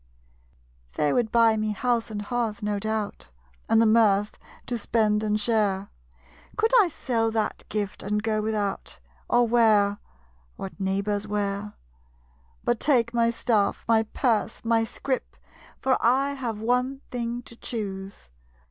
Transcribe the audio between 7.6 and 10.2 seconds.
gift, and go without, Or wear